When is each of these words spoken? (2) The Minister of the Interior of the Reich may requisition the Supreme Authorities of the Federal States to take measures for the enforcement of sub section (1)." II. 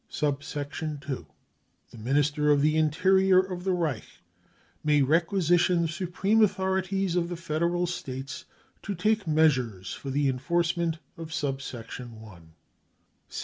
(2) 0.09 0.35
The 0.39 1.27
Minister 1.95 2.49
of 2.49 2.63
the 2.63 2.75
Interior 2.75 3.39
of 3.39 3.63
the 3.63 3.71
Reich 3.71 4.23
may 4.83 5.03
requisition 5.03 5.83
the 5.83 5.87
Supreme 5.89 6.41
Authorities 6.43 7.15
of 7.15 7.29
the 7.29 7.35
Federal 7.37 7.85
States 7.85 8.45
to 8.81 8.95
take 8.95 9.27
measures 9.27 9.93
for 9.93 10.09
the 10.09 10.27
enforcement 10.27 10.97
of 11.17 11.31
sub 11.31 11.61
section 11.61 12.19
(1)." 12.19 12.41
II. 12.41 12.47